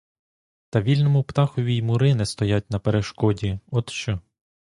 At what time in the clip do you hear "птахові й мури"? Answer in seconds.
1.23-2.15